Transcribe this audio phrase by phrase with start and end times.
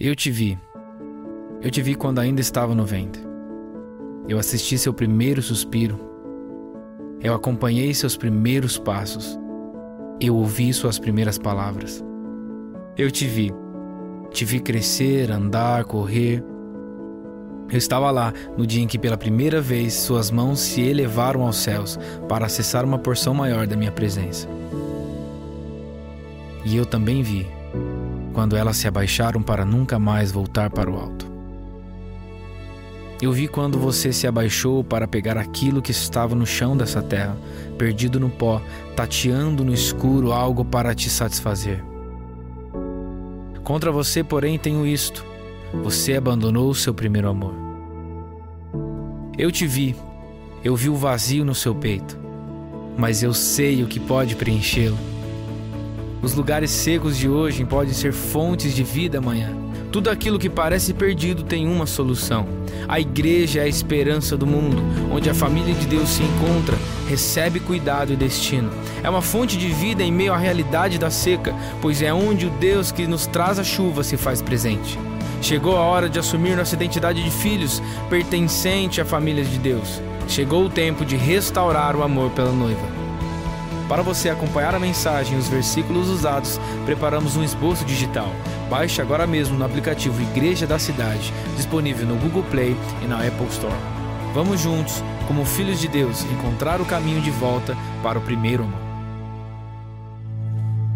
[0.00, 0.58] Eu te vi.
[1.62, 3.22] Eu te vi quando ainda estava no ventre.
[4.26, 6.00] Eu assisti seu primeiro suspiro.
[7.22, 9.38] Eu acompanhei seus primeiros passos.
[10.20, 12.04] Eu ouvi suas primeiras palavras.
[12.98, 13.54] Eu te vi.
[14.32, 16.42] Te vi crescer, andar, correr.
[17.70, 21.58] Eu estava lá no dia em que pela primeira vez suas mãos se elevaram aos
[21.58, 24.48] céus para acessar uma porção maior da minha presença.
[26.64, 27.46] E eu também vi
[28.34, 31.32] quando elas se abaixaram para nunca mais voltar para o alto.
[33.22, 37.36] Eu vi quando você se abaixou para pegar aquilo que estava no chão dessa terra,
[37.78, 38.60] perdido no pó,
[38.96, 41.82] tateando no escuro algo para te satisfazer.
[43.62, 45.24] Contra você, porém, tenho isto:
[45.82, 47.54] você abandonou o seu primeiro amor.
[49.38, 49.96] Eu te vi,
[50.62, 52.18] eu vi o vazio no seu peito,
[52.98, 55.13] mas eu sei o que pode preenchê-lo.
[56.24, 59.54] Os lugares secos de hoje podem ser fontes de vida amanhã.
[59.92, 62.46] Tudo aquilo que parece perdido tem uma solução.
[62.88, 66.78] A igreja é a esperança do mundo, onde a família de Deus se encontra,
[67.10, 68.70] recebe cuidado e destino.
[69.02, 72.50] É uma fonte de vida em meio à realidade da seca, pois é onde o
[72.52, 74.98] Deus que nos traz a chuva se faz presente.
[75.42, 80.00] Chegou a hora de assumir nossa identidade de filhos, pertencente à família de Deus.
[80.26, 83.03] Chegou o tempo de restaurar o amor pela noiva.
[83.88, 88.28] Para você acompanhar a mensagem e os versículos usados, preparamos um esboço digital.
[88.70, 93.46] Baixe agora mesmo no aplicativo Igreja da Cidade, disponível no Google Play e na Apple
[93.48, 93.74] Store.
[94.32, 98.80] Vamos juntos, como filhos de Deus, encontrar o caminho de volta para o primeiro amor.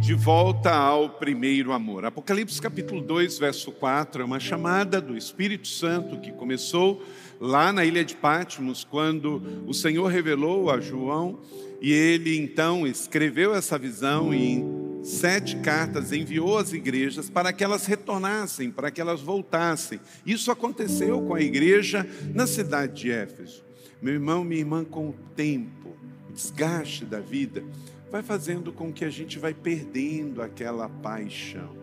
[0.00, 2.06] De volta ao primeiro amor.
[2.06, 7.02] Apocalipse capítulo 2, verso 4 é uma chamada do Espírito Santo que começou
[7.38, 11.38] lá na ilha de Patmos, quando o Senhor revelou a João
[11.80, 17.62] e ele então escreveu essa visão e em sete cartas enviou às igrejas para que
[17.62, 20.00] elas retornassem, para que elas voltassem.
[20.26, 23.64] Isso aconteceu com a igreja na cidade de Éfeso.
[24.02, 25.96] Meu irmão, minha irmã, com o tempo,
[26.28, 27.64] o desgaste da vida,
[28.10, 31.76] vai fazendo com que a gente vai perdendo aquela paixão.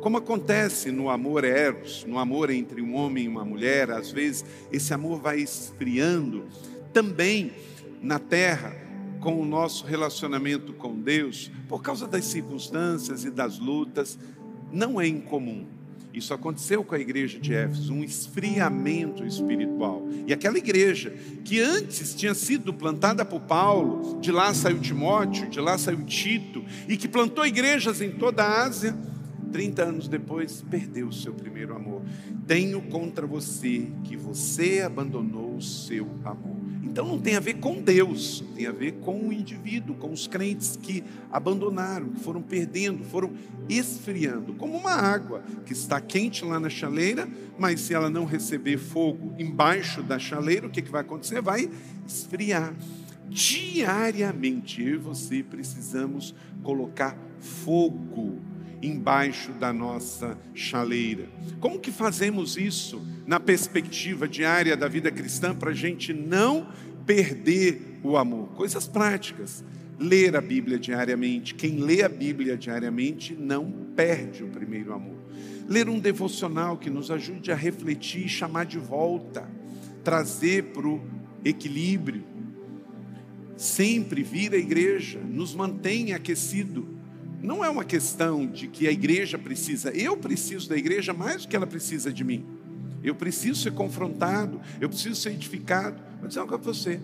[0.00, 4.44] Como acontece no amor eros, no amor entre um homem e uma mulher, às vezes
[4.70, 6.44] esse amor vai esfriando.
[6.92, 7.52] Também
[8.02, 8.76] na terra,
[9.22, 14.18] com o nosso relacionamento com Deus, por causa das circunstâncias e das lutas,
[14.72, 15.64] não é incomum.
[16.12, 20.06] Isso aconteceu com a igreja de Éfeso, um esfriamento espiritual.
[20.26, 25.60] E aquela igreja que antes tinha sido plantada por Paulo, de lá saiu Timóteo, de
[25.60, 28.94] lá saiu Tito, e que plantou igrejas em toda a Ásia,
[29.52, 32.02] 30 anos depois perdeu o seu primeiro amor.
[32.46, 36.61] Tenho contra você que você abandonou o seu amor.
[36.92, 40.26] Então não tem a ver com Deus, tem a ver com o indivíduo, com os
[40.26, 43.32] crentes que abandonaram, que foram perdendo, foram
[43.66, 47.26] esfriando, como uma água que está quente lá na chaleira,
[47.58, 51.40] mas se ela não receber fogo embaixo da chaleira, o que, que vai acontecer?
[51.40, 51.70] Vai
[52.06, 52.74] esfriar.
[53.26, 58.38] Diariamente eu e você precisamos colocar fogo
[58.82, 61.28] embaixo da nossa chaleira.
[61.60, 66.66] Como que fazemos isso na perspectiva diária da vida cristã para a gente não
[67.06, 68.48] perder o amor?
[68.48, 69.64] Coisas práticas.
[69.98, 71.54] Ler a Bíblia diariamente.
[71.54, 75.16] Quem lê a Bíblia diariamente não perde o primeiro amor.
[75.68, 79.48] Ler um devocional que nos ajude a refletir e chamar de volta,
[80.02, 81.00] trazer para o
[81.44, 82.24] equilíbrio.
[83.56, 87.01] Sempre vir à igreja nos mantém aquecido
[87.42, 91.48] não é uma questão de que a igreja precisa, eu preciso da igreja mais do
[91.48, 92.46] que ela precisa de mim.
[93.02, 96.00] Eu preciso ser confrontado, eu preciso ser edificado.
[96.20, 97.00] Vou dizer uma coisa para você: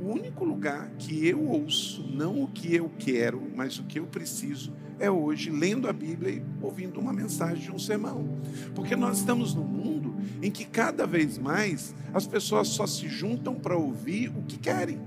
[0.00, 4.06] o único lugar que eu ouço, não o que eu quero, mas o que eu
[4.06, 8.38] preciso, é hoje lendo a Bíblia e ouvindo uma mensagem de um sermão.
[8.74, 13.54] Porque nós estamos num mundo em que cada vez mais as pessoas só se juntam
[13.54, 14.98] para ouvir o que querem.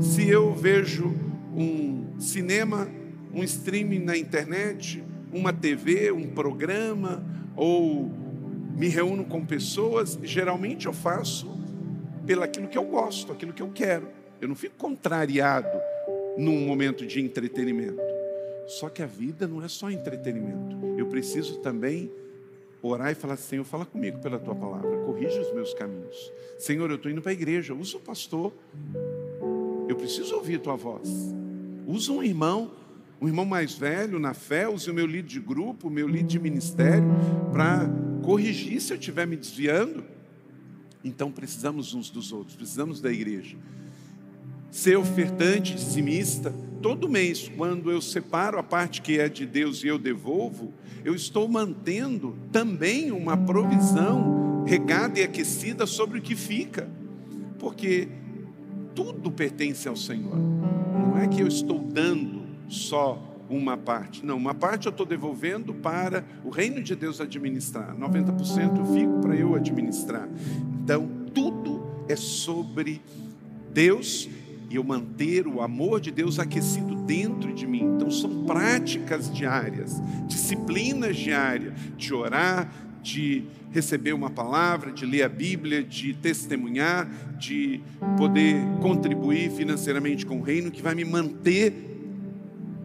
[0.00, 1.27] Se eu vejo
[1.58, 2.88] um cinema,
[3.34, 5.02] um streaming na internet,
[5.32, 7.24] uma TV, um programa,
[7.56, 8.10] ou
[8.76, 11.58] me reúno com pessoas, geralmente eu faço
[12.24, 14.08] pelo aquilo que eu gosto, aquilo que eu quero.
[14.40, 15.68] Eu não fico contrariado
[16.36, 18.00] num momento de entretenimento.
[18.68, 20.76] Só que a vida não é só entretenimento.
[20.96, 22.12] Eu preciso também
[22.80, 26.32] orar e falar: Senhor, fala comigo pela tua palavra, corrija os meus caminhos.
[26.58, 28.52] Senhor, eu estou indo para a igreja, usa o pastor.
[29.88, 31.37] Eu preciso ouvir a tua voz.
[31.88, 32.70] Usa um irmão,
[33.18, 36.26] um irmão mais velho na fé, use o meu líder de grupo, o meu líder
[36.26, 37.08] de ministério,
[37.50, 37.88] para
[38.22, 40.04] corrigir se eu estiver me desviando.
[41.02, 43.56] Então precisamos uns dos outros, precisamos da igreja.
[44.70, 46.54] ser ofertante, dizimista.
[46.82, 51.14] Todo mês, quando eu separo a parte que é de Deus e eu devolvo, eu
[51.14, 56.86] estou mantendo também uma provisão regada e aquecida sobre o que fica,
[57.58, 58.08] porque
[58.94, 60.36] tudo pertence ao Senhor.
[60.98, 64.24] Não é que eu estou dando só uma parte.
[64.24, 67.96] Não, uma parte eu estou devolvendo para o reino de Deus administrar.
[67.96, 70.28] 90% eu fico para eu administrar.
[70.82, 73.00] Então, tudo é sobre
[73.72, 74.28] Deus
[74.70, 77.84] e eu manter o amor de Deus aquecido dentro de mim.
[77.96, 82.70] Então, são práticas diárias, disciplinas diárias de orar,
[83.08, 87.08] de receber uma palavra, de ler a Bíblia, de testemunhar,
[87.38, 87.80] de
[88.18, 91.72] poder contribuir financeiramente com o reino, que vai me manter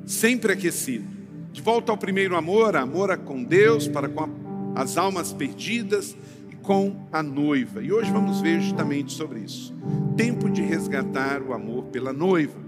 [0.05, 1.05] sempre aquecido.
[1.51, 4.29] De volta ao primeiro amor, amor com Deus, para com
[4.75, 6.15] as almas perdidas
[6.49, 7.83] e com a noiva.
[7.83, 9.73] E hoje vamos ver justamente sobre isso.
[10.15, 12.59] Tempo de resgatar o amor pela noiva.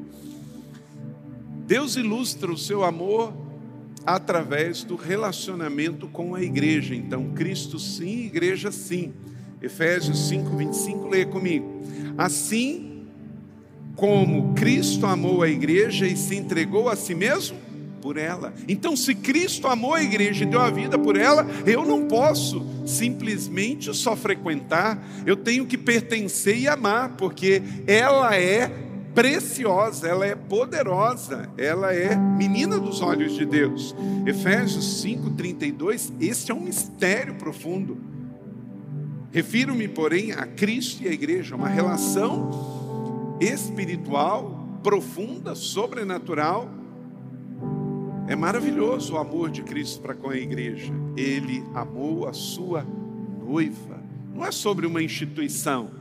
[1.66, 3.45] Deus ilustra o seu amor
[4.06, 6.94] através do relacionamento com a igreja.
[6.94, 9.14] Então, Cristo sim, igreja sim.
[9.62, 11.82] Efésios 5, 25, leia comigo.
[12.18, 13.08] Assim
[13.96, 17.58] como Cristo amou a igreja e se entregou a si mesmo
[18.02, 18.54] por ela.
[18.68, 22.64] Então, se Cristo amou a igreja e deu a vida por ela, eu não posso
[22.86, 28.72] simplesmente só frequentar, eu tenho que pertencer e amar, porque ela é
[29.16, 33.96] preciosa, ela é poderosa, ela é menina dos olhos de Deus.
[34.26, 37.98] Efésios 5:32, este é um mistério profundo.
[39.32, 46.70] Refiro-me, porém, a Cristo e a igreja, uma relação espiritual, profunda, sobrenatural.
[48.28, 50.94] É maravilhoso o amor de Cristo para com a igreja.
[51.16, 52.86] Ele amou a sua
[53.46, 54.04] noiva.
[54.34, 55.92] Não é sobre uma instituição,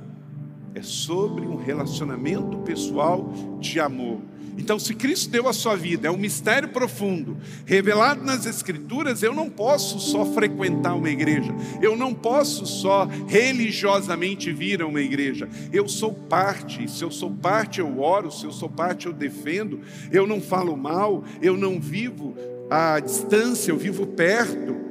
[0.75, 4.21] é sobre um relacionamento pessoal de amor.
[4.57, 9.35] Então, se Cristo deu a sua vida, é um mistério profundo, revelado nas Escrituras, eu
[9.35, 15.49] não posso só frequentar uma igreja, eu não posso só religiosamente vir a uma igreja,
[15.73, 19.81] eu sou parte, se eu sou parte, eu oro, se eu sou parte, eu defendo,
[20.13, 22.37] eu não falo mal, eu não vivo
[22.71, 24.85] à distância, eu vivo perto.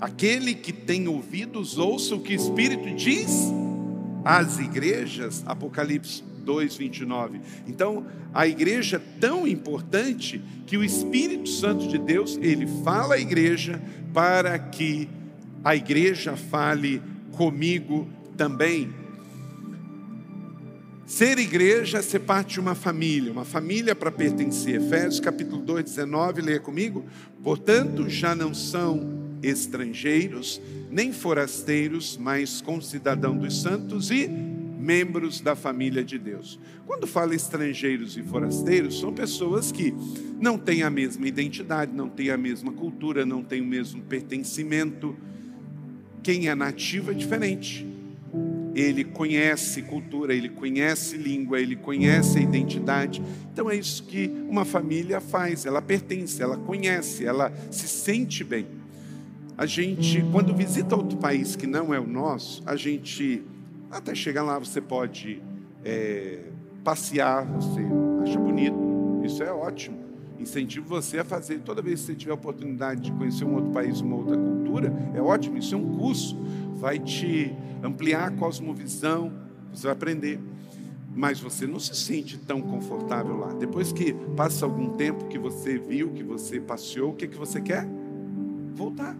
[0.00, 3.52] Aquele que tem ouvidos, ouça o que o Espírito diz
[4.24, 7.40] às igrejas, Apocalipse 2:29.
[7.66, 13.18] Então, a igreja é tão importante que o Espírito Santo de Deus, ele fala à
[13.18, 13.80] igreja
[14.12, 15.08] para que
[15.64, 17.00] a igreja fale
[17.32, 18.92] comigo também.
[21.06, 24.76] Ser igreja é ser parte de uma família, uma família para pertencer.
[24.76, 27.04] Efésios capítulo 2, 19, leia comigo.
[27.42, 30.60] Portanto, já não são estrangeiros,
[30.90, 36.58] nem forasteiros, mas concidadão dos santos e membros da família de Deus.
[36.86, 39.94] Quando fala estrangeiros e forasteiros, são pessoas que
[40.40, 45.16] não têm a mesma identidade, não têm a mesma cultura, não têm o mesmo pertencimento.
[46.22, 47.86] Quem é nativo é diferente.
[48.74, 53.22] Ele conhece cultura, ele conhece língua, ele conhece a identidade.
[53.52, 58.81] Então é isso que uma família faz, ela pertence, ela conhece, ela se sente bem.
[59.56, 63.44] A gente, quando visita outro país que não é o nosso, a gente
[63.90, 65.42] até chegar lá, você pode
[65.84, 66.38] é,
[66.82, 67.80] passear, você
[68.22, 68.76] acha bonito,
[69.22, 70.00] isso é ótimo.
[70.38, 73.70] Incentivo você a fazer, toda vez que você tiver a oportunidade de conhecer um outro
[73.70, 76.36] país, uma outra cultura, é ótimo, isso é um curso,
[76.74, 79.32] vai te ampliar a cosmovisão,
[79.72, 80.40] você vai aprender.
[81.14, 83.52] Mas você não se sente tão confortável lá.
[83.52, 87.36] Depois que passa algum tempo que você viu, que você passeou, o que, é que
[87.36, 87.86] você quer?
[88.74, 89.14] Voltar.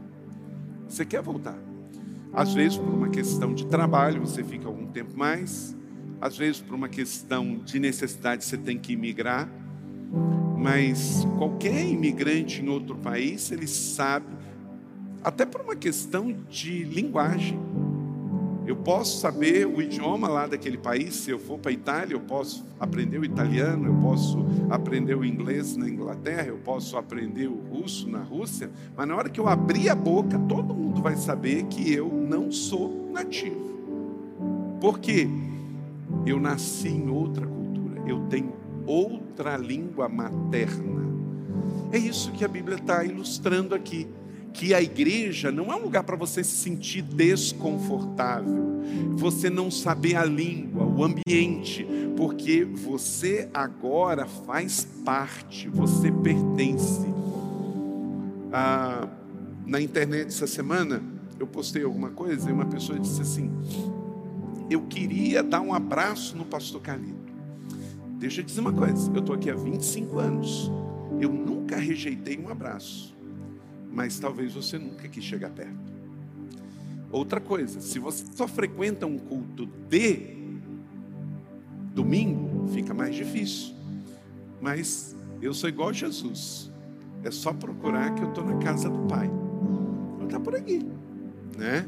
[0.92, 1.56] Você quer voltar.
[2.34, 5.74] Às vezes, por uma questão de trabalho, você fica algum tempo mais.
[6.20, 9.48] Às vezes, por uma questão de necessidade, você tem que imigrar.
[10.58, 14.26] Mas qualquer imigrante em outro país, ele sabe,
[15.24, 17.58] até por uma questão de linguagem.
[18.64, 22.20] Eu posso saber o idioma lá daquele país, se eu for para a Itália, eu
[22.20, 27.56] posso aprender o italiano, eu posso aprender o inglês na Inglaterra, eu posso aprender o
[27.56, 31.64] russo na Rússia, mas na hora que eu abrir a boca, todo mundo vai saber
[31.64, 33.72] que eu não sou nativo.
[34.80, 35.28] Porque
[36.24, 38.52] eu nasci em outra cultura, eu tenho
[38.86, 41.02] outra língua materna.
[41.90, 44.08] É isso que a Bíblia está ilustrando aqui
[44.52, 48.82] que a igreja não é um lugar para você se sentir desconfortável,
[49.12, 57.06] você não saber a língua, o ambiente, porque você agora faz parte, você pertence.
[58.52, 59.08] Ah,
[59.66, 61.02] na internet essa semana
[61.40, 63.50] eu postei alguma coisa e uma pessoa disse assim:
[64.70, 67.32] Eu queria dar um abraço no pastor Calito.
[68.18, 70.70] Deixa eu dizer uma coisa, eu estou aqui há 25 anos.
[71.20, 73.14] Eu nunca rejeitei um abraço,
[73.92, 75.92] mas talvez você nunca quis chegar perto.
[77.10, 80.42] Outra coisa, se você só frequenta um culto de
[81.94, 83.74] domingo, fica mais difícil.
[84.60, 86.70] Mas eu sou igual a Jesus.
[87.22, 89.30] É só procurar que eu estou na casa do Pai.
[90.18, 90.86] Não está por aqui,
[91.58, 91.86] né?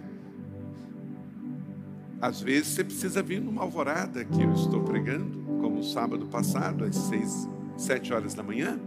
[2.21, 6.97] Às vezes você precisa vir numa alvorada que eu estou pregando, como sábado passado, às
[6.97, 8.79] seis, sete horas da manhã,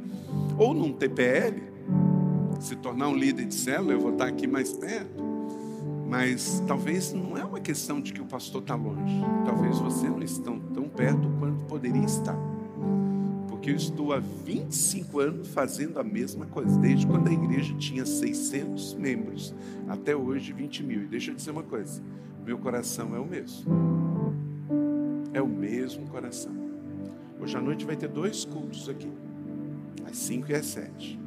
[0.58, 1.62] ou num TPL,
[2.60, 5.24] se tornar um líder de célula, eu vou estar aqui mais perto.
[6.08, 9.22] Mas talvez não é uma questão de que o pastor está longe.
[9.46, 12.38] Talvez você não esteja tão perto quanto poderia estar.
[13.50, 18.06] Porque eu estou há 25 anos fazendo a mesma coisa, desde quando a igreja tinha
[18.06, 19.54] 600 membros,
[19.88, 21.04] até hoje 20 mil.
[21.04, 22.02] E deixa eu dizer uma coisa:
[22.46, 23.66] meu coração é o mesmo.
[25.34, 26.56] É o mesmo coração.
[27.40, 29.12] Hoje à noite vai ter dois cultos aqui,
[30.06, 31.26] às 5 e às 7.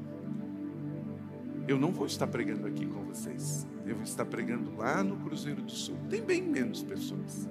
[1.71, 3.65] Eu não vou estar pregando aqui com vocês.
[3.87, 5.97] Eu vou estar pregando lá no Cruzeiro do Sul.
[6.09, 7.49] Tem bem menos pessoas.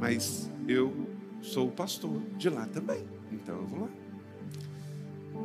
[0.00, 1.10] Mas eu
[1.42, 3.04] sou o pastor de lá também.
[3.30, 3.88] Então eu vou lá.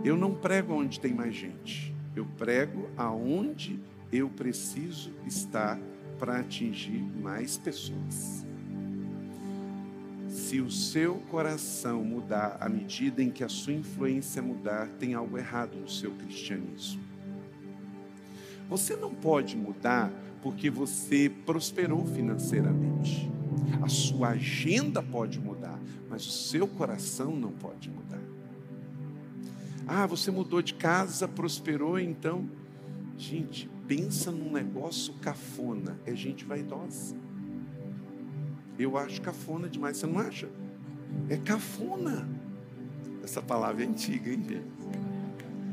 [0.01, 1.93] Eu não prego onde tem mais gente.
[2.15, 3.77] Eu prego aonde
[4.13, 5.77] eu preciso estar
[6.17, 8.45] para atingir mais pessoas.
[10.29, 15.37] Se o seu coração mudar à medida em que a sua influência mudar, tem algo
[15.37, 17.06] errado no seu cristianismo.
[18.69, 23.29] Você não pode mudar porque você prosperou financeiramente.
[23.81, 28.21] A sua agenda pode mudar, mas o seu coração não pode mudar.
[29.87, 32.49] Ah, você mudou de casa, prosperou, então.
[33.17, 35.97] Gente, pensa num negócio cafona.
[36.05, 37.15] É gente vaidosa.
[38.77, 40.49] Eu acho cafona demais, você não acha?
[41.29, 42.27] É cafona.
[43.23, 44.65] Essa palavra é antiga, hein, gente?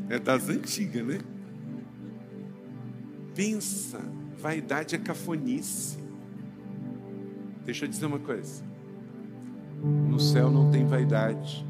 [0.09, 1.19] É das antigas, né?
[3.35, 4.01] Pensa,
[4.39, 5.99] vaidade é cafonice.
[7.65, 8.63] Deixa eu dizer uma coisa.
[9.83, 11.67] No céu não tem vaidade.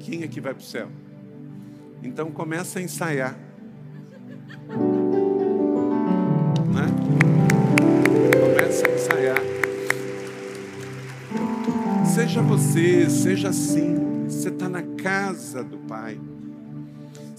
[0.00, 0.88] Quem é que vai para o céu?
[2.02, 3.38] Então começa a ensaiar.
[6.68, 6.86] Né?
[8.40, 9.40] Começa a ensaiar.
[12.04, 14.24] Seja você, seja assim.
[14.26, 16.18] Você está na casa do Pai.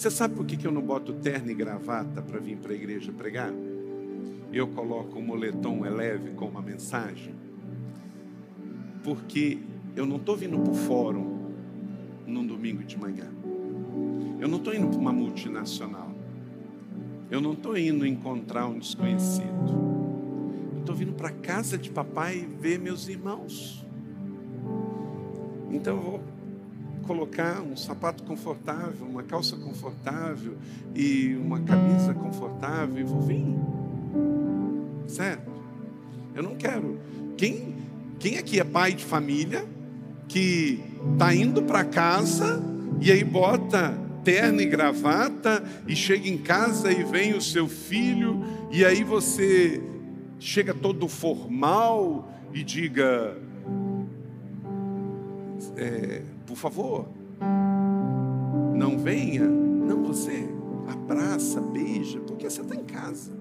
[0.03, 3.09] Você sabe por que, eu não boto terno e gravata para vir para a igreja
[3.13, 3.53] pregar?
[4.51, 7.33] Eu coloco um moletom leve com uma mensagem?
[9.01, 9.59] Porque
[9.95, 11.53] eu não estou vindo para o fórum
[12.27, 13.31] num domingo de manhã.
[14.41, 16.11] Eu não estou indo para uma multinacional.
[17.31, 19.71] Eu não estou indo encontrar um desconhecido.
[20.73, 23.87] Eu estou vindo para a casa de papai ver meus irmãos.
[25.71, 26.32] Então eu vou
[27.03, 30.55] colocar um sapato confortável, uma calça confortável
[30.95, 33.45] e uma camisa confortável e vou vir.
[35.07, 35.51] Certo?
[36.33, 36.99] Eu não quero.
[37.37, 37.75] Quem,
[38.19, 39.65] quem aqui é pai de família
[40.27, 40.83] que
[41.13, 42.63] está indo para casa
[42.99, 48.41] e aí bota terno e gravata e chega em casa e vem o seu filho
[48.71, 49.83] e aí você
[50.39, 53.37] chega todo formal e diga
[55.75, 56.21] é,
[56.53, 57.07] por favor,
[58.75, 60.47] não venha, não você,
[60.87, 63.31] abraça, beija, porque você está em casa.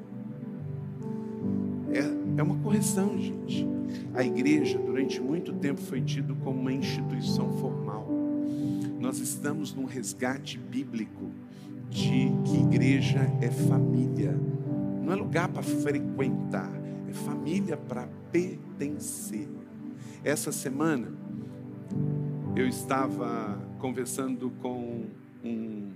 [1.93, 3.69] É, é uma correção, gente.
[4.15, 8.09] A igreja, durante muito tempo, foi tido como uma instituição formal.
[8.99, 11.31] Nós estamos num resgate bíblico
[11.91, 14.35] de que igreja é família.
[15.05, 16.73] Não é lugar para frequentar,
[17.07, 19.51] é família para pertencer.
[20.25, 21.13] Essa semana,
[22.55, 25.07] eu estava conversando com
[25.43, 25.91] um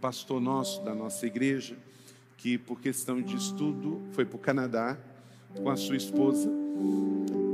[0.00, 1.76] pastor nosso da nossa igreja,
[2.36, 4.96] que por questão de estudo foi para o Canadá
[5.56, 6.48] com a sua esposa,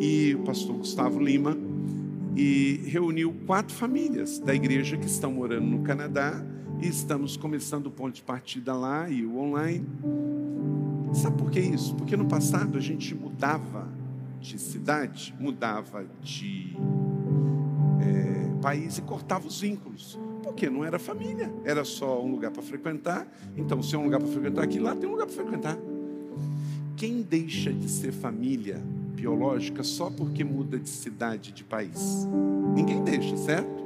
[0.01, 1.57] e o pastor Gustavo Lima,
[2.37, 6.45] e reuniu quatro famílias da igreja que estão morando no Canadá,
[6.81, 9.87] e estamos começando o ponto de partida lá e o online.
[11.15, 11.95] Sabe por que isso?
[11.95, 13.89] Porque no passado a gente mudava
[14.41, 16.77] de cidade, mudava de
[18.61, 20.19] país e cortava os vínculos.
[20.43, 23.27] Porque não era família, era só um lugar para frequentar.
[23.57, 25.79] Então, se é um lugar para frequentar aqui, lá tem um lugar para frequentar.
[26.97, 28.81] Quem deixa de ser família
[29.15, 32.27] biológica só porque muda de cidade, de país?
[32.75, 33.81] Ninguém deixa, certo?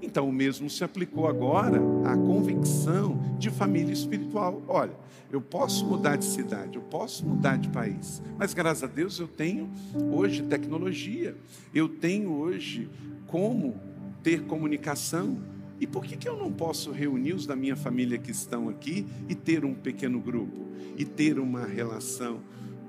[0.00, 4.62] Então, o mesmo se aplicou agora à convicção de família espiritual.
[4.68, 4.92] Olha,
[5.30, 9.28] eu posso mudar de cidade, eu posso mudar de país, mas graças a Deus eu
[9.28, 9.68] tenho
[10.10, 11.36] hoje tecnologia,
[11.74, 12.88] eu tenho hoje
[13.26, 13.74] como
[14.22, 15.38] ter comunicação.
[15.80, 19.06] E por que, que eu não posso reunir os da minha família que estão aqui
[19.28, 22.40] e ter um pequeno grupo e ter uma relação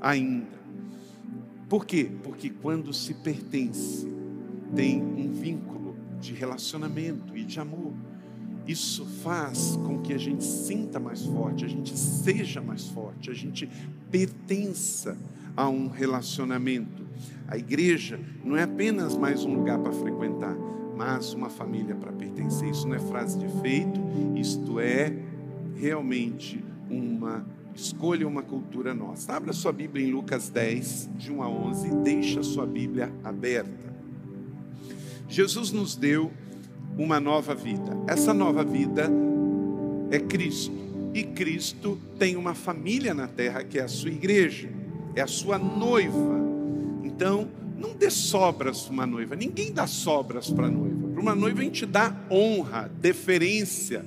[0.01, 0.59] ainda?
[1.69, 2.09] Por quê?
[2.23, 4.07] Porque quando se pertence,
[4.75, 7.93] tem um vínculo de relacionamento e de amor.
[8.67, 13.33] Isso faz com que a gente sinta mais forte, a gente seja mais forte, a
[13.33, 13.69] gente
[14.11, 15.17] pertença
[15.55, 17.03] a um relacionamento.
[17.47, 20.55] A igreja não é apenas mais um lugar para frequentar,
[20.99, 22.67] mas uma família para pertencer.
[22.67, 24.01] Isso não é frase de efeito,
[24.35, 25.13] isto é
[25.77, 29.31] realmente uma escolha, uma cultura nossa.
[29.31, 33.95] Abra sua Bíblia em Lucas 10, de 1 a 11, deixa sua Bíblia aberta.
[35.29, 36.33] Jesus nos deu
[36.97, 37.97] uma nova vida.
[38.05, 39.09] Essa nova vida
[40.11, 40.75] é Cristo.
[41.13, 44.67] E Cristo tem uma família na terra que é a sua igreja,
[45.15, 46.39] é a sua noiva.
[47.05, 47.47] Então,
[47.79, 49.35] não dê sobras para uma noiva.
[49.35, 51.07] Ninguém dá sobras para a noiva.
[51.09, 54.05] Para uma noiva a gente dá honra, deferência,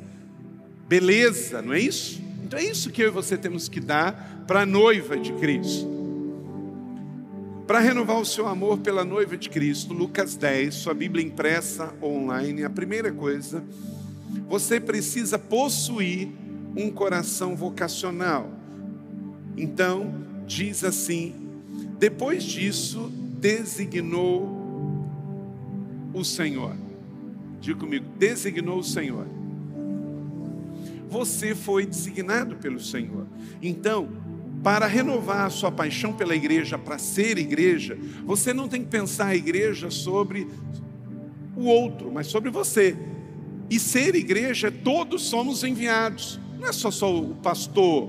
[0.89, 2.21] beleza, não é isso?
[2.45, 5.91] Então é isso que eu e você temos que dar para a noiva de Cristo.
[7.67, 12.65] Para renovar o seu amor pela noiva de Cristo, Lucas 10, sua Bíblia impressa online,
[12.65, 13.65] a primeira coisa,
[14.49, 16.29] você precisa possuir
[16.77, 18.51] um coração vocacional.
[19.57, 20.13] Então,
[20.47, 21.35] diz assim:
[21.99, 23.11] depois disso,
[23.43, 24.49] designou
[26.15, 26.77] o Senhor.
[27.61, 29.27] Diga comigo, designou o Senhor.
[31.11, 33.27] Você foi designado pelo Senhor.
[33.61, 34.09] Então,
[34.63, 39.27] para renovar a sua paixão pela igreja, para ser igreja, você não tem que pensar
[39.27, 40.47] a igreja sobre
[41.57, 42.97] o outro, mas sobre você.
[43.69, 46.39] E ser igreja, todos somos enviados.
[46.61, 48.09] Não é só, só o pastor,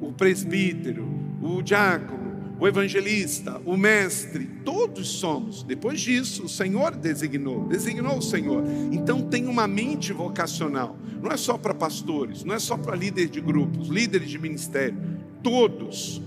[0.00, 1.06] o presbítero,
[1.42, 2.17] o diácono,
[2.60, 5.62] o evangelista, o mestre, todos somos.
[5.62, 8.64] Depois disso, o Senhor designou, designou o Senhor.
[8.90, 10.96] Então tem uma mente vocacional.
[11.22, 14.98] Não é só para pastores, não é só para líderes de grupos, líderes de ministério
[15.42, 16.20] todos.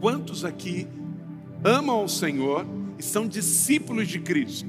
[0.00, 0.86] Quantos aqui
[1.62, 2.66] amam o Senhor
[2.98, 4.68] e são discípulos de Cristo?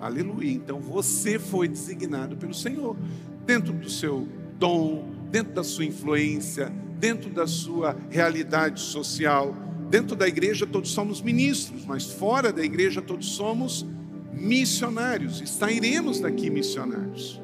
[0.00, 0.50] Aleluia.
[0.50, 2.96] Então você foi designado pelo Senhor,
[3.44, 4.26] dentro do seu
[4.58, 9.56] dom, dentro da sua influência, dentro da sua realidade social.
[9.90, 13.84] Dentro da igreja todos somos ministros, mas fora da igreja todos somos
[14.32, 15.42] missionários.
[15.50, 17.42] Sairemos daqui missionários.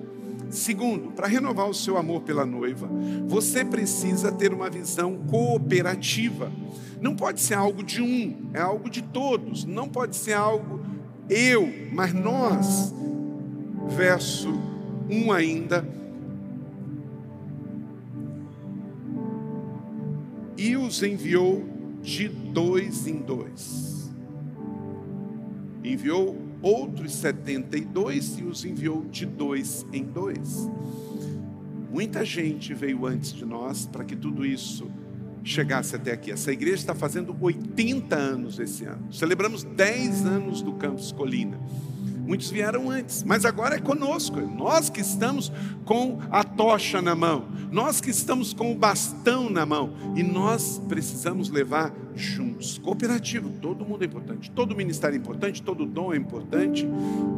[0.49, 2.89] Segundo, para renovar o seu amor pela noiva,
[3.27, 6.53] você precisa ter uma visão cooperativa.
[7.01, 9.65] Não pode ser algo de um, é algo de todos.
[9.65, 10.81] Não pode ser algo
[11.29, 12.95] eu, mas nós.
[13.89, 14.49] Verso
[15.11, 15.99] 1 ainda.
[20.89, 21.69] Os enviou
[22.03, 24.11] de dois em dois.
[25.85, 30.69] Enviou outros 72 e os enviou de dois em dois.
[31.93, 34.91] Muita gente veio antes de nós para que tudo isso
[35.45, 36.31] chegasse até aqui.
[36.31, 39.13] Essa igreja está fazendo 80 anos esse ano.
[39.13, 41.61] Celebramos 10 anos do Campus Colina.
[42.29, 44.39] Muitos vieram antes, mas agora é conosco.
[44.39, 45.51] Nós que estamos
[45.87, 50.79] com a tocha na mão, nós que estamos com o bastão na mão, e nós
[50.87, 52.77] precisamos levar juntos.
[52.77, 56.87] Cooperativo, todo mundo é importante, todo ministério é importante, todo dom é importante.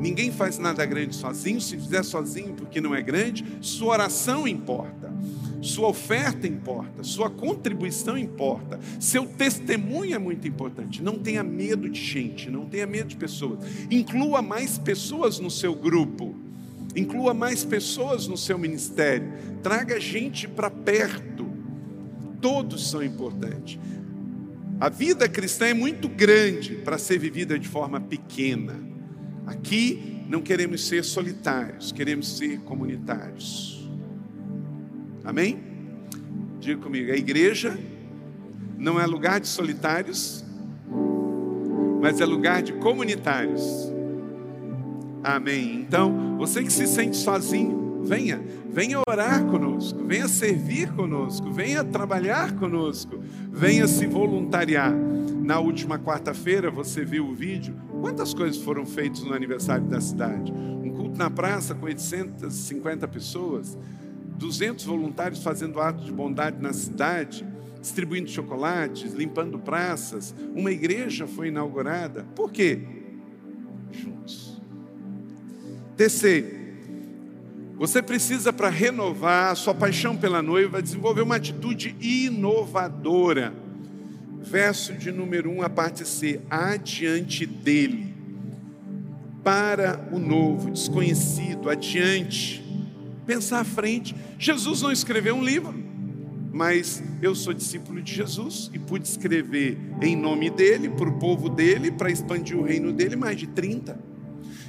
[0.00, 1.60] Ninguém faz nada grande sozinho.
[1.60, 5.14] Se fizer sozinho porque não é grande, sua oração importa.
[5.60, 11.02] Sua oferta importa, sua contribuição importa, seu testemunho é muito importante.
[11.02, 13.58] Não tenha medo de gente, não tenha medo de pessoas.
[13.90, 16.34] Inclua mais pessoas no seu grupo,
[16.96, 19.32] inclua mais pessoas no seu ministério.
[19.62, 21.46] Traga gente para perto.
[22.40, 23.78] Todos são importantes.
[24.80, 28.74] A vida cristã é muito grande para ser vivida de forma pequena.
[29.46, 33.79] Aqui não queremos ser solitários, queremos ser comunitários.
[35.24, 35.58] Amém?
[36.58, 37.78] Diga comigo, a igreja
[38.78, 40.44] não é lugar de solitários,
[42.00, 43.62] mas é lugar de comunitários.
[45.22, 45.80] Amém.
[45.80, 52.54] Então, você que se sente sozinho, venha, venha orar conosco, venha servir conosco, venha trabalhar
[52.56, 53.20] conosco,
[53.52, 54.94] venha se voluntariar.
[55.42, 57.74] Na última quarta-feira você viu o vídeo.
[58.00, 60.52] Quantas coisas foram feitas no aniversário da cidade?
[60.52, 63.76] Um culto na praça com 850 pessoas.
[64.40, 67.46] 200 voluntários fazendo atos de bondade na cidade,
[67.78, 70.34] distribuindo chocolates, limpando praças.
[70.54, 72.26] Uma igreja foi inaugurada.
[72.34, 72.80] Por quê?
[73.92, 74.58] Juntos.
[75.94, 76.58] Terceiro,
[77.76, 83.52] você precisa, para renovar a sua paixão pela noiva, desenvolver uma atitude inovadora.
[84.42, 88.14] Verso de número 1, um, a parte C, adiante dele,
[89.44, 92.64] para o novo, desconhecido, adiante,
[93.30, 94.12] pensar à frente.
[94.40, 95.72] Jesus não escreveu um livro,
[96.52, 101.48] mas eu sou discípulo de Jesus e pude escrever em nome dele, para o povo
[101.48, 103.96] dele, para expandir o reino dele, mais de 30.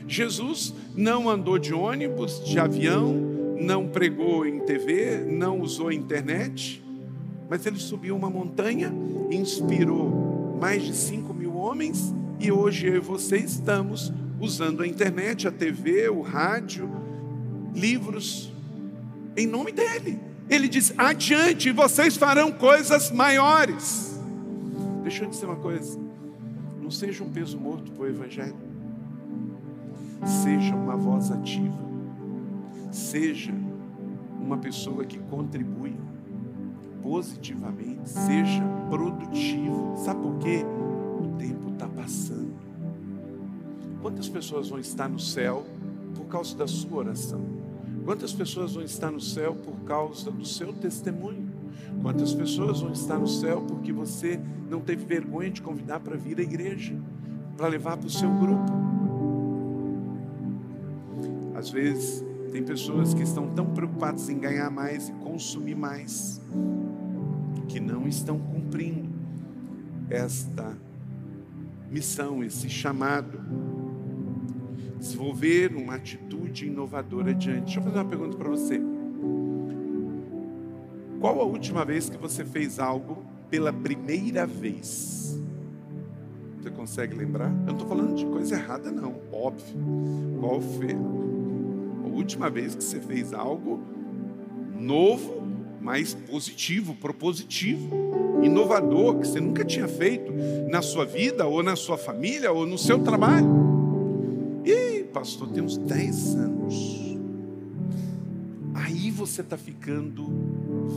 [0.08, 3.12] Jesus não andou de ônibus, de avião,
[3.60, 6.84] não pregou em TV, não usou internet,
[7.50, 8.94] mas ele subiu uma montanha,
[9.32, 15.48] inspirou mais de 5 mil homens e hoje eu e você estamos usando a internet,
[15.48, 17.02] a TV, o rádio,
[17.74, 18.51] livros,
[19.36, 20.20] em nome dele.
[20.50, 24.20] Ele diz: adiante, vocês farão coisas maiores.
[25.04, 26.00] Deixa eu dizer uma coisa:
[26.82, 28.56] não seja um peso morto para o Evangelho.
[30.44, 31.80] Seja uma voz ativa.
[32.92, 33.54] Seja
[34.40, 35.96] uma pessoa que contribui
[37.02, 38.10] positivamente.
[38.10, 39.96] Seja produtivo.
[39.98, 40.64] Sabe por quê?
[41.20, 42.54] O tempo está passando.
[44.02, 45.66] Quantas pessoas vão estar no céu
[46.16, 47.61] por causa da sua oração?
[48.04, 51.50] Quantas pessoas vão estar no céu por causa do seu testemunho?
[52.02, 56.40] Quantas pessoas vão estar no céu porque você não teve vergonha de convidar para vir
[56.40, 56.96] à igreja,
[57.56, 58.72] para levar para o seu grupo?
[61.56, 66.42] Às vezes, tem pessoas que estão tão preocupadas em ganhar mais e consumir mais,
[67.68, 69.10] que não estão cumprindo
[70.10, 70.76] esta
[71.90, 73.40] missão, esse chamado.
[75.02, 77.66] Desenvolver uma atitude inovadora diante.
[77.66, 78.82] Deixa eu fazer uma pergunta para você.
[81.20, 85.38] Qual a última vez que você fez algo pela primeira vez?
[86.62, 87.50] Você consegue lembrar?
[87.50, 89.76] Eu não estou falando de coisa errada, não, óbvio.
[90.40, 90.96] Qual foi
[92.22, 93.80] última vez que você fez algo
[94.80, 95.42] novo,
[95.82, 97.90] mais positivo, propositivo,
[98.42, 100.32] inovador, que você nunca tinha feito
[100.70, 103.81] na sua vida, ou na sua família, ou no seu trabalho.
[105.22, 107.16] Pastor, tem uns 10 anos.
[108.74, 110.26] Aí você está ficando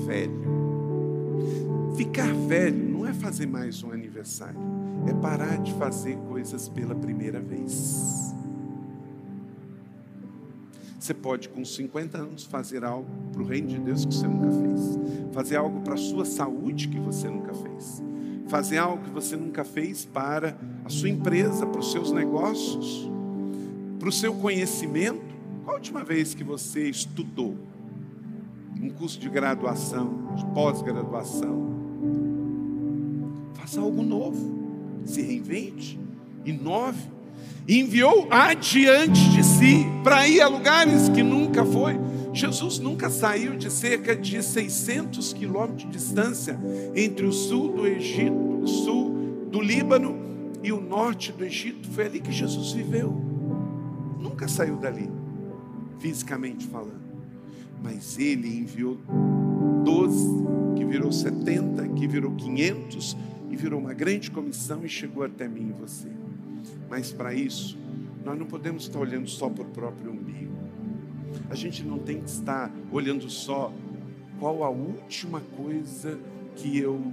[0.06, 1.92] velho.
[1.94, 4.58] Ficar velho não é fazer mais um aniversário,
[5.06, 8.34] é parar de fazer coisas pela primeira vez.
[10.98, 14.50] Você pode, com 50 anos, fazer algo para o reino de Deus que você nunca
[14.50, 18.02] fez, fazer algo para a sua saúde que você nunca fez,
[18.48, 23.12] fazer algo que você nunca fez para a sua empresa, para os seus negócios,
[24.04, 25.34] para o seu conhecimento.
[25.64, 27.56] Qual a última vez que você estudou?
[28.78, 31.72] Um curso de graduação, de pós-graduação.
[33.54, 35.98] Faça algo novo, se reinvente,
[36.44, 37.14] inove
[37.66, 41.98] enviou adiante de si para ir a lugares que nunca foi.
[42.34, 46.60] Jesus nunca saiu de cerca de 600 quilômetros de distância
[46.94, 50.14] entre o sul do Egito, o sul do Líbano
[50.62, 51.88] e o norte do Egito.
[51.88, 53.33] Foi ali que Jesus viveu.
[54.24, 55.10] Nunca saiu dali,
[55.98, 57.04] fisicamente falando.
[57.82, 58.98] Mas ele enviou
[59.84, 60.28] 12,
[60.76, 63.18] que virou 70, que virou 500
[63.50, 66.08] e virou uma grande comissão e chegou até mim e você.
[66.88, 67.76] Mas para isso,
[68.24, 70.56] nós não podemos estar olhando só para o próprio umbigo.
[71.50, 73.70] A gente não tem que estar olhando só
[74.40, 76.18] qual a última coisa
[76.56, 77.12] que eu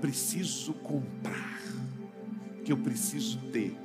[0.00, 1.60] preciso comprar,
[2.64, 3.76] que eu preciso ter.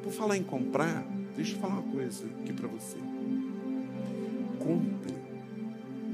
[0.00, 1.04] Por falar em comprar,
[1.36, 2.96] deixa eu falar uma coisa aqui para você.
[4.58, 5.14] Compre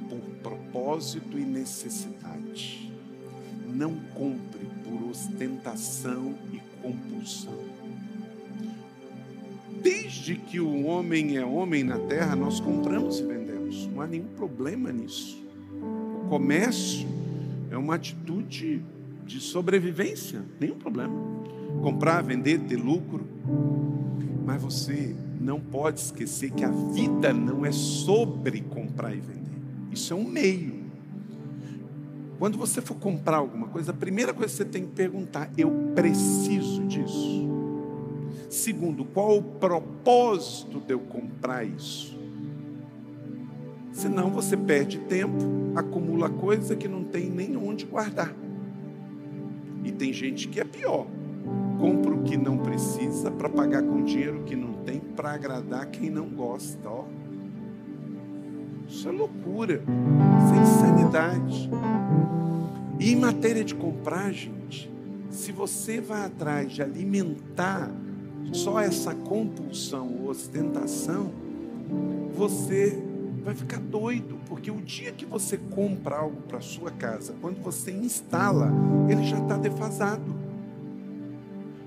[0.09, 2.92] por propósito e necessidade.
[3.68, 7.59] Não compre por ostentação e compulsão.
[9.83, 13.87] Desde que o homem é homem na terra, nós compramos e vendemos.
[13.87, 15.42] Não há nenhum problema nisso.
[16.24, 17.09] O comércio
[17.70, 18.83] é uma atitude
[19.24, 21.14] de sobrevivência, nenhum problema.
[21.83, 23.24] Comprar, vender, ter lucro.
[24.51, 29.61] Mas você não pode esquecer que a vida não é sobre comprar e vender.
[29.93, 30.75] Isso é um meio.
[32.37, 35.71] Quando você for comprar alguma coisa, a primeira coisa que você tem que perguntar: eu
[35.95, 37.49] preciso disso?
[38.49, 42.19] Segundo, qual o propósito de eu comprar isso?
[43.93, 48.35] Senão você perde tempo, acumula coisa que não tem nem onde guardar.
[49.85, 51.07] E tem gente que é pior.
[51.81, 56.11] Compra o que não precisa para pagar com dinheiro que não tem para agradar quem
[56.11, 56.88] não gosta.
[56.88, 57.05] Ó.
[58.87, 59.83] Isso é loucura.
[60.45, 61.71] Isso é insanidade.
[62.99, 64.93] E em matéria de comprar, gente,
[65.31, 67.90] se você vai atrás de alimentar
[68.53, 71.31] só essa compulsão, ostentação,
[72.35, 73.03] você
[73.43, 77.90] vai ficar doido, porque o dia que você compra algo para sua casa, quando você
[77.90, 78.71] instala,
[79.09, 80.39] ele já está defasado.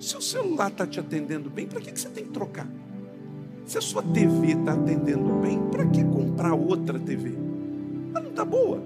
[0.04, 2.68] Se o celular está te atendendo bem, para que, que você tem que trocar?
[3.66, 7.32] Se a sua TV está atendendo bem, para que comprar outra TV?
[8.12, 8.84] Ela não está boa.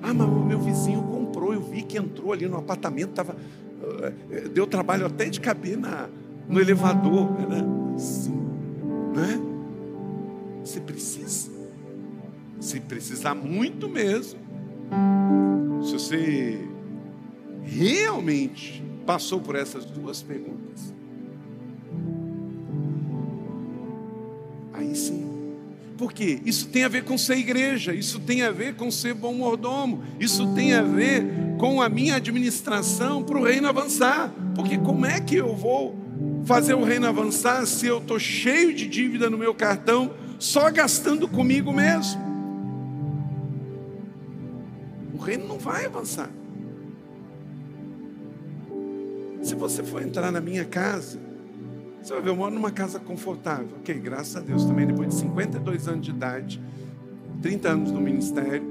[0.00, 4.48] Ah, mas o meu vizinho comprou, eu vi que entrou ali no apartamento, tava, uh,
[4.50, 6.08] deu trabalho até de caber na,
[6.48, 7.32] no elevador.
[7.32, 7.64] Né?
[7.98, 8.40] Sim,
[9.12, 9.40] não é?
[10.64, 11.50] Você precisa.
[12.60, 14.38] Se precisar muito mesmo.
[15.82, 16.64] Se você
[17.64, 20.92] realmente passou por essas duas perguntas.
[24.74, 25.26] Aí sim.
[25.96, 29.32] Porque isso tem a ver com ser igreja, isso tem a ver com ser bom
[29.32, 31.24] mordomo, isso tem a ver
[31.56, 34.30] com a minha administração para o reino avançar.
[34.54, 35.96] Porque como é que eu vou
[36.44, 41.26] fazer o reino avançar se eu estou cheio de dívida no meu cartão, só gastando
[41.26, 42.20] comigo mesmo?
[45.14, 46.28] O reino não vai avançar.
[49.48, 51.18] Se você for entrar na minha casa,
[52.02, 53.78] você vai ver, eu moro numa casa confortável.
[53.78, 56.60] Ok, graças a Deus também, depois de 52 anos de idade,
[57.40, 58.62] 30 anos no ministério,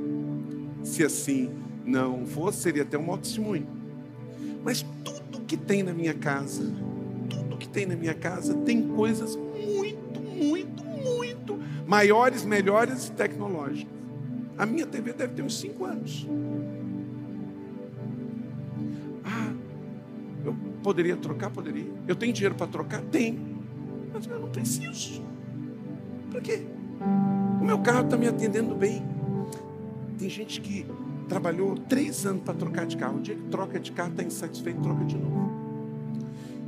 [0.83, 1.49] se assim
[1.83, 3.65] não fosse, seria até um mau testemunho.
[4.63, 6.71] Mas tudo que tem na minha casa,
[7.27, 13.91] tudo que tem na minha casa tem coisas muito, muito, muito maiores, melhores e tecnológicas.
[14.55, 16.27] A minha TV deve ter uns 5 anos.
[20.87, 21.49] Poderia trocar?
[21.49, 21.85] Poderia.
[22.07, 23.01] Eu tenho dinheiro para trocar?
[23.01, 23.37] Tem.
[24.13, 25.21] Mas eu não preciso.
[26.31, 26.61] Para quê?
[27.61, 29.03] O meu carro está me atendendo bem.
[30.17, 30.85] Tem gente que
[31.27, 33.17] trabalhou três anos para trocar de carro.
[33.17, 35.51] O dia que troca de carro está insatisfeito, troca de novo.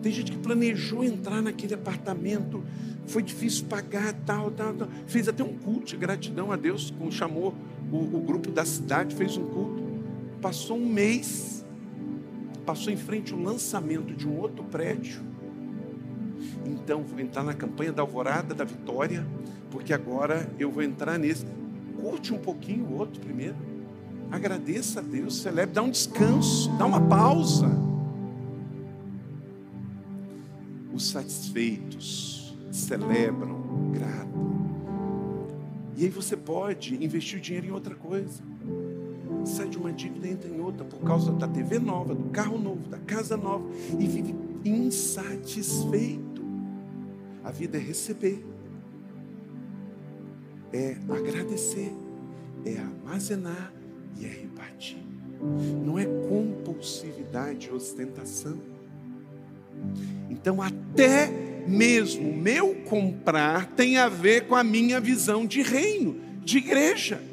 [0.01, 2.61] Tem gente que planejou entrar naquele apartamento,
[3.05, 4.89] foi difícil pagar, tal, tal, tal.
[5.07, 7.55] Fez até um culto de gratidão a Deus, chamou
[7.89, 9.81] o, o grupo da cidade, fez um culto.
[10.41, 11.58] Passou um mês,
[12.69, 15.21] passou em frente o lançamento de um outro prédio.
[16.67, 19.25] Então, vou entrar na campanha da Alvorada da Vitória,
[19.71, 21.47] porque agora eu vou entrar nesse.
[21.99, 23.55] Curte um pouquinho o outro primeiro.
[24.29, 27.67] Agradeça a Deus, celebre, dá um descanso, dá uma pausa.
[30.93, 34.29] Os satisfeitos celebram, grato.
[35.97, 38.43] E aí você pode investir o dinheiro em outra coisa
[39.45, 42.57] sai de uma dívida e entra em outra por causa da TV nova, do carro
[42.57, 43.65] novo, da casa nova
[43.99, 46.43] e vive insatisfeito.
[47.43, 48.45] A vida é receber,
[50.73, 51.91] é agradecer,
[52.65, 53.73] é armazenar
[54.19, 55.03] e é repartir.
[55.83, 58.59] Não é compulsividade e ostentação.
[60.29, 61.31] Então, até
[61.65, 67.28] mesmo meu comprar tem a ver com a minha visão de reino, de igreja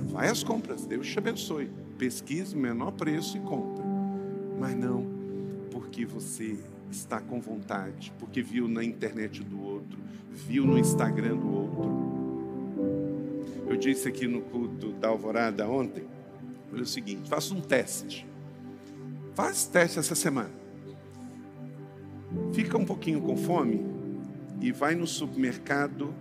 [0.00, 1.70] vai às compras, Deus te abençoe.
[1.98, 3.84] Pesquise o menor preço e compre.
[4.58, 5.16] Mas não
[5.70, 6.58] porque você
[6.90, 9.98] está com vontade, porque viu na internet do outro,
[10.30, 11.86] viu no Instagram do outro.
[13.68, 16.04] Eu disse aqui no culto da Alvorada ontem,
[16.72, 18.26] olha o seguinte, faça um teste.
[19.34, 20.54] Faz teste essa semana.
[22.54, 23.84] Fica um pouquinho com fome
[24.60, 26.14] e vai no supermercado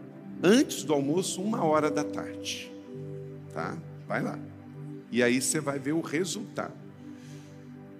[0.44, 2.75] antes do almoço, uma hora da tarde
[3.56, 3.78] tá?
[4.06, 4.38] Vai lá.
[5.10, 6.74] E aí você vai ver o resultado.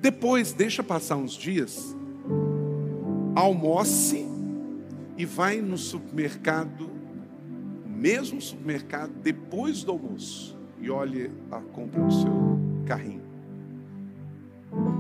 [0.02, 1.96] Depois, deixa passar uns dias,
[3.34, 4.28] almoce
[5.18, 6.90] e vai no supermercado,
[7.88, 13.24] mesmo supermercado, depois do almoço, e olhe a compra do seu carrinho.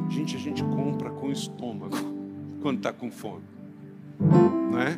[0.10, 1.98] Gente, a gente compra com estômago
[2.64, 3.44] quando está com fome,
[4.72, 4.98] não é?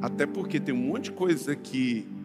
[0.00, 2.15] Até porque tem um monte de coisa que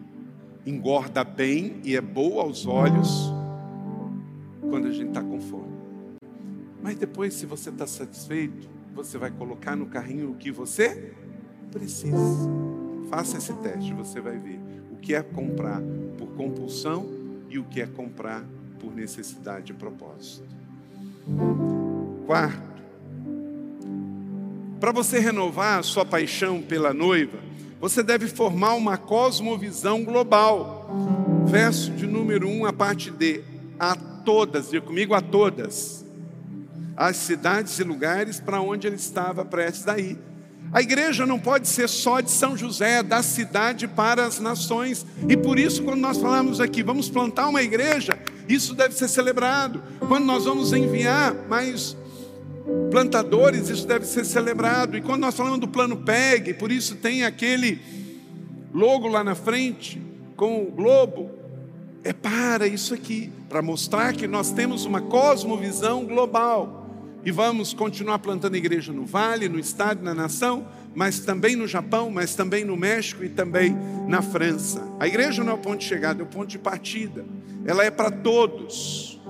[0.64, 3.32] engorda bem e é boa aos olhos
[4.68, 5.72] quando a gente está com fome.
[6.82, 11.12] Mas depois, se você está satisfeito, você vai colocar no carrinho o que você
[11.70, 12.48] precisa.
[13.08, 15.80] Faça esse teste, você vai ver o que é comprar
[16.18, 17.06] por compulsão
[17.48, 18.44] e o que é comprar
[18.78, 20.46] por necessidade e propósito.
[22.26, 22.82] Quarto,
[24.80, 27.38] para você renovar a sua paixão pela noiva,
[27.82, 30.88] você deve formar uma cosmovisão global.
[31.46, 33.42] Verso de número 1, a parte D.
[33.76, 36.04] A todas, diga comigo, a todas.
[36.96, 40.16] As cidades e lugares para onde ele estava prestes a ir.
[40.72, 45.04] A igreja não pode ser só de São José, da cidade para as nações.
[45.28, 48.16] E por isso, quando nós falamos aqui, vamos plantar uma igreja,
[48.48, 49.82] isso deve ser celebrado.
[50.06, 51.96] Quando nós vamos enviar mais
[52.90, 54.96] plantadores, isso deve ser celebrado.
[54.96, 57.80] E quando nós falamos do plano PEG, por isso tem aquele
[58.72, 60.00] logo lá na frente
[60.36, 61.30] com o globo,
[62.04, 66.80] é para isso aqui, para mostrar que nós temos uma cosmovisão global.
[67.24, 72.10] E vamos continuar plantando igreja no vale, no estado, na nação, mas também no Japão,
[72.10, 73.76] mas também no México e também
[74.08, 74.82] na França.
[74.98, 77.24] A igreja não é o ponto de chegada, é o ponto de partida.
[77.64, 79.20] Ela é para todos.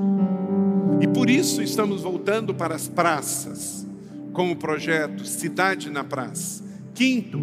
[1.03, 3.85] E por isso estamos voltando para as praças,
[4.33, 6.63] com o projeto Cidade na Praça.
[6.95, 7.41] Quinto,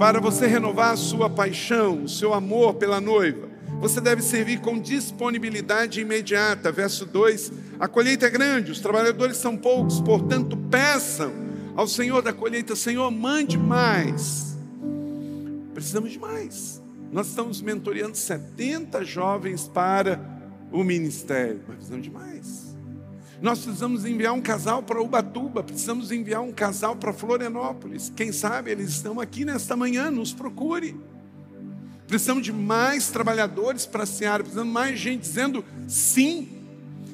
[0.00, 3.48] para você renovar a sua paixão, o seu amor pela noiva,
[3.80, 6.72] você deve servir com disponibilidade imediata.
[6.72, 11.32] Verso 2: A colheita é grande, os trabalhadores são poucos, portanto, peçam
[11.76, 14.58] ao Senhor da colheita: Senhor, mande mais.
[15.72, 16.82] Precisamos de mais.
[17.12, 20.20] Nós estamos mentoreando 70 jovens para
[20.72, 22.71] o ministério, mas precisamos de mais.
[23.42, 28.12] Nós precisamos enviar um casal para Ubatuba, precisamos enviar um casal para Florianópolis.
[28.14, 30.94] Quem sabe eles estão aqui nesta manhã, nos procure.
[32.06, 36.50] Precisamos de mais trabalhadores para a Seara, precisamos de mais gente dizendo sim.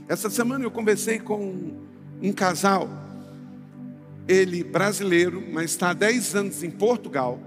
[0.07, 1.73] Essa semana eu conversei com
[2.21, 2.91] um casal,
[4.29, 7.39] ele brasileiro, mas está há 10 anos em Portugal,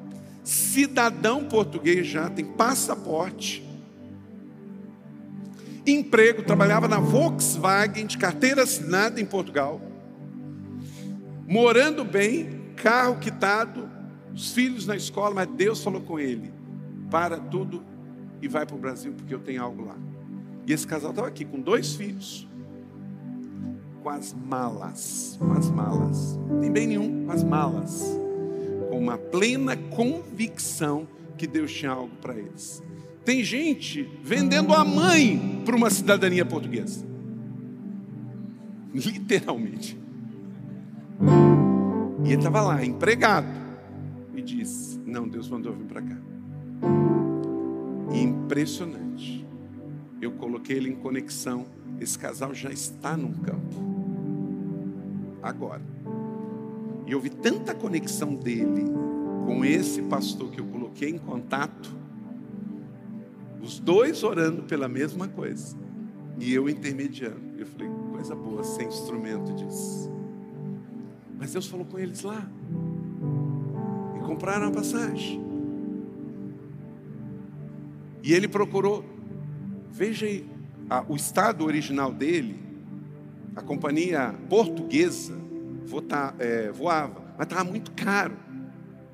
[0.43, 3.63] cidadão português já, tem passaporte,
[5.85, 9.81] emprego, trabalhava na Volkswagen de carteira assinada em Portugal,
[11.47, 13.89] morando bem, carro quitado,
[14.33, 16.51] os filhos na escola, mas Deus falou com ele:
[17.09, 17.83] para tudo
[18.41, 19.95] e vai para o Brasil porque eu tenho algo lá.
[20.65, 22.47] E esse casal estava aqui com dois filhos,
[24.01, 28.19] com as malas, com as malas, não tem bem nenhum, com as malas,
[28.89, 32.83] com uma plena convicção que Deus tinha algo para eles.
[33.23, 37.05] Tem gente vendendo a mãe para uma cidadania portuguesa,
[38.93, 39.97] literalmente.
[42.23, 43.47] E ele estava lá, empregado,
[44.33, 46.17] e disse: Não, Deus mandou vir para cá.
[48.13, 49.45] Impressionante.
[50.21, 51.65] Eu coloquei ele em conexão.
[51.99, 53.75] Esse casal já está num campo.
[55.41, 55.81] Agora.
[57.07, 58.85] E eu vi tanta conexão dele
[59.45, 61.91] com esse pastor que eu coloquei em contato.
[63.61, 65.77] Os dois orando pela mesma coisa.
[66.39, 67.41] E eu intermediando.
[67.57, 70.11] Eu falei, coisa boa ser instrumento disso.
[71.37, 72.49] Mas Deus falou com eles lá.
[74.15, 75.41] E compraram a passagem.
[78.23, 79.03] E ele procurou,
[79.91, 80.47] veja aí,
[80.89, 82.59] a, o estado original dele,
[83.55, 85.33] a companhia portuguesa
[85.85, 88.35] vota, é, voava, mas estava muito caro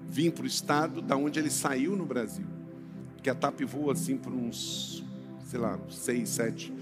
[0.05, 2.56] vir para o estado da onde ele saiu no Brasil.
[3.27, 5.03] Que a TAP voa assim por uns,
[5.47, 6.73] sei lá, seis, sete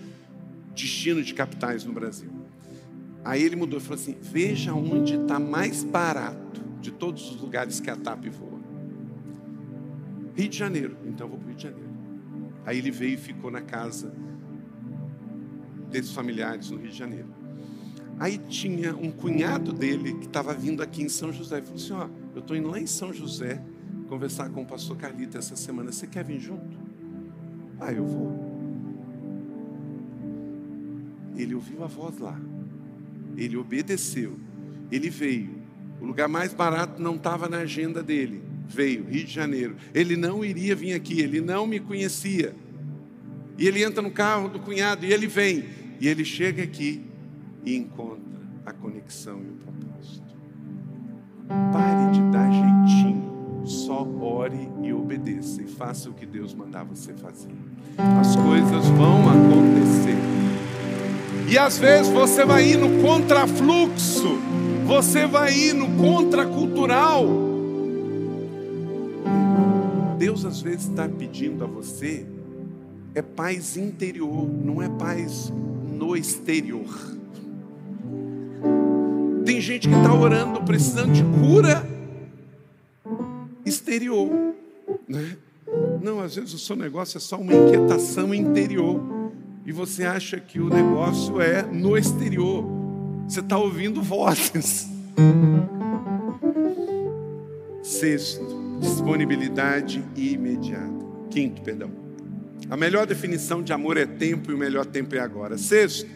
[0.75, 2.29] destinos de capitais no Brasil.
[3.23, 7.79] Aí ele mudou e falou assim: veja onde está mais barato de todos os lugares
[7.79, 8.59] que a TAP voa.
[10.35, 10.95] Rio de Janeiro.
[11.07, 11.89] Então eu vou para o Rio de Janeiro.
[12.63, 14.13] Aí ele veio e ficou na casa
[15.89, 17.33] desses familiares no Rio de Janeiro.
[18.19, 21.57] Aí tinha um cunhado dele que estava vindo aqui em São José.
[21.57, 23.65] Ele falou assim: Ó, eu estou indo lá em São José
[24.07, 25.91] conversar com o pastor Carlito essa semana.
[25.91, 26.77] Você quer vir junto?
[27.79, 28.55] Ah, eu vou.
[31.35, 32.39] Ele ouviu a voz lá.
[33.35, 34.37] Ele obedeceu.
[34.91, 35.63] Ele veio.
[35.99, 39.75] O lugar mais barato não estava na agenda dele veio, Rio de Janeiro.
[39.93, 42.55] Ele não iria vir aqui, ele não me conhecia.
[43.57, 45.65] E ele entra no carro do cunhado e ele vem.
[45.99, 47.05] E ele chega aqui
[47.63, 48.19] e encontra
[48.65, 50.35] a conexão e o propósito.
[51.71, 51.94] Pare
[55.45, 57.51] obedeça e faça o que Deus mandar você fazer.
[58.19, 60.17] As coisas vão acontecer.
[61.47, 64.39] E às vezes você vai ir no contrafluxo,
[64.85, 67.25] você vai ir no contracultural
[70.17, 72.25] Deus às vezes está pedindo a você
[73.13, 75.51] é paz interior, não é paz
[75.93, 76.87] no exterior.
[79.45, 81.85] Tem gente que está orando, precisando de cura
[83.65, 84.29] exterior,
[85.07, 85.37] né?
[86.01, 89.01] Não, às vezes o seu negócio é só uma inquietação interior
[89.65, 92.63] e você acha que o negócio é no exterior.
[93.27, 94.87] Você está ouvindo vozes.
[97.81, 101.05] Sexto, disponibilidade imediata.
[101.31, 101.89] Quinto, perdão.
[102.69, 105.57] A melhor definição de amor é tempo e o melhor tempo é agora.
[105.57, 106.07] Sexto,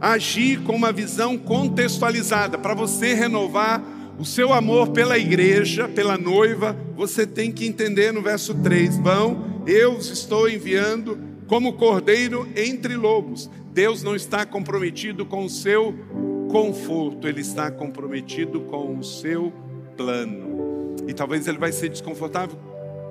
[0.00, 2.58] agir com uma visão contextualizada.
[2.58, 3.82] Para você renovar
[4.20, 9.62] o seu amor pela igreja, pela noiva, você tem que entender no verso 3: Vão,
[9.66, 13.48] eu os estou enviando como cordeiro entre lobos.
[13.72, 15.94] Deus não está comprometido com o seu
[16.50, 19.50] conforto, ele está comprometido com o seu
[19.96, 20.96] plano.
[21.08, 22.58] E talvez ele vai ser desconfortável,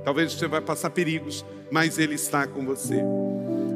[0.05, 3.01] talvez você vai passar perigos, mas ele está com você.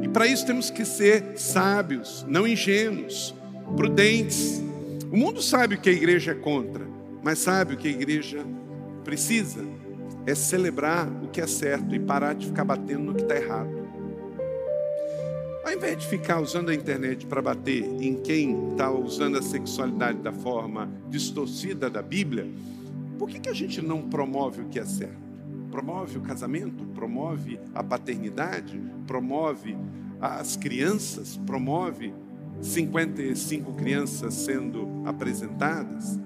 [0.04, 3.34] E para isso temos que ser sábios, não ingênuos,
[3.76, 4.62] prudentes.
[5.10, 6.93] O mundo sabe o que a igreja é contra,
[7.24, 8.44] mas sabe o que a igreja
[9.02, 9.64] precisa?
[10.26, 13.70] É celebrar o que é certo e parar de ficar batendo no que está errado.
[15.64, 20.18] Ao invés de ficar usando a internet para bater em quem está usando a sexualidade
[20.18, 22.46] da forma distorcida da Bíblia,
[23.18, 25.24] por que, que a gente não promove o que é certo?
[25.70, 29.74] Promove o casamento, promove a paternidade, promove
[30.20, 32.12] as crianças, promove
[32.60, 36.18] 55 crianças sendo apresentadas.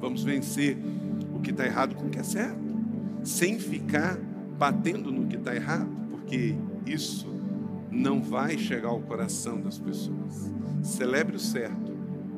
[0.00, 0.76] Vamos vencer
[1.34, 2.60] o que está errado com o que é certo,
[3.24, 4.18] sem ficar
[4.58, 6.54] batendo no que está errado, porque
[6.86, 7.34] isso
[7.90, 10.52] não vai chegar ao coração das pessoas.
[10.82, 11.92] Celebre o certo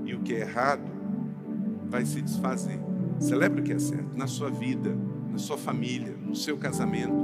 [0.04, 0.90] e o que é errado
[1.88, 2.78] vai se desfazer.
[3.18, 4.96] Celebre o que é certo na sua vida,
[5.30, 7.14] na sua família, no seu casamento.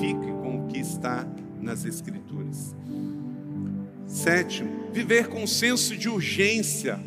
[0.00, 1.26] Fique com o que está
[1.60, 2.74] nas Escrituras.
[4.06, 7.00] Sétimo, viver com senso de urgência,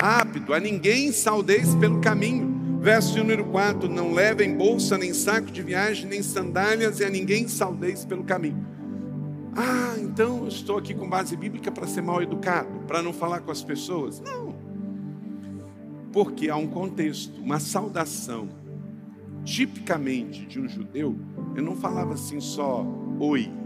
[0.00, 2.78] rápido, a ninguém saudeis pelo caminho.
[2.80, 7.46] Verso número 4: Não levem bolsa, nem saco de viagem, nem sandálias, e a ninguém
[7.46, 8.66] saudeis pelo caminho.
[9.54, 13.40] Ah, então eu estou aqui com base bíblica para ser mal educado, para não falar
[13.40, 14.20] com as pessoas?
[14.20, 14.54] Não.
[16.12, 18.48] Porque há um contexto, uma saudação,
[19.44, 21.16] tipicamente de um judeu,
[21.54, 22.86] eu não falava assim só
[23.18, 23.59] oi.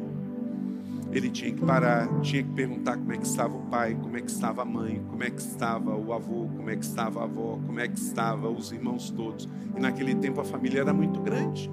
[1.14, 4.20] Ele tinha que parar, tinha que perguntar como é que estava o pai, como é
[4.20, 7.22] que estava a mãe, como é que estava o avô, como é que estava a
[7.22, 9.48] avó, como é que estava os irmãos todos.
[9.76, 11.70] E naquele tempo a família era muito grande.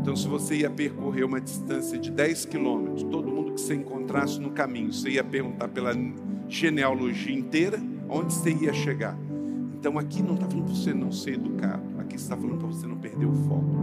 [0.00, 4.40] Então, se você ia percorrer uma distância de 10 quilômetros, todo mundo que você encontrasse
[4.40, 5.92] no caminho, você ia perguntar pela
[6.48, 9.16] genealogia inteira, onde você ia chegar.
[9.78, 12.86] Então, aqui não está falando para você não ser educado, aqui está falando para você
[12.86, 13.76] não perder o foco.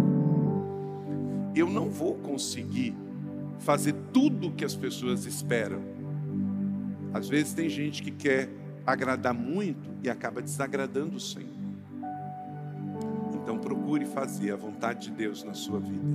[1.56, 2.96] Eu não vou conseguir
[3.62, 5.82] fazer tudo o que as pessoas esperam.
[7.14, 8.50] Às vezes tem gente que quer
[8.86, 11.50] agradar muito e acaba desagradando o Senhor.
[13.34, 16.06] Então procure fazer a vontade de Deus na sua vida.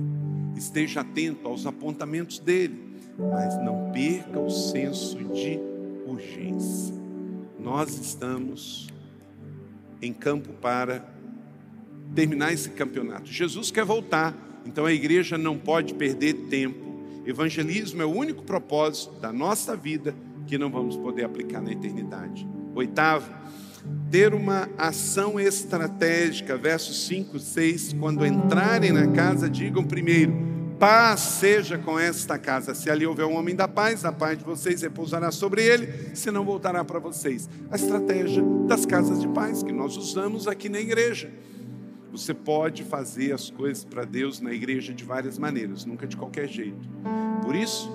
[0.55, 5.59] Esteja atento aos apontamentos dele, mas não perca o senso de
[6.05, 6.95] urgência.
[7.59, 8.87] Nós estamos
[10.01, 11.05] em campo para
[12.15, 13.31] terminar esse campeonato.
[13.31, 14.35] Jesus quer voltar,
[14.65, 16.86] então a igreja não pode perder tempo.
[17.27, 20.15] Evangelismo é o único propósito da nossa vida
[20.45, 22.47] que não vamos poder aplicar na eternidade.
[22.73, 23.29] Oitavo,
[24.09, 26.55] ter uma ação estratégica.
[26.55, 27.93] Versos 5, 6.
[27.99, 30.33] Quando entrarem na casa, digam primeiro:
[30.79, 32.73] paz seja com esta casa.
[32.73, 36.31] Se ali houver um homem da paz, a paz de vocês repousará sobre ele, se
[36.31, 37.49] não voltará para vocês.
[37.69, 41.29] A estratégia das casas de paz que nós usamos aqui na igreja.
[42.11, 46.47] Você pode fazer as coisas para Deus na igreja de várias maneiras, nunca de qualquer
[46.47, 46.89] jeito.
[47.43, 47.91] Por isso,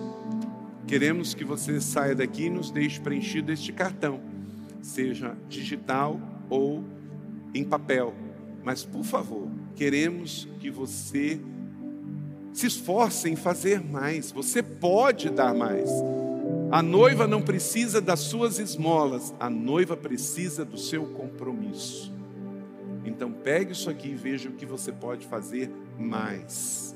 [0.86, 4.32] queremos que você saia daqui e nos deixe preenchido este cartão
[4.82, 6.84] seja digital ou
[7.54, 8.12] em papel.
[8.62, 11.40] Mas, por favor, queremos que você
[12.52, 14.30] se esforce em fazer mais.
[14.30, 15.88] Você pode dar mais.
[16.70, 22.11] A noiva não precisa das suas esmolas, a noiva precisa do seu compromisso.
[23.04, 26.94] Então, pegue isso aqui e veja o que você pode fazer mais.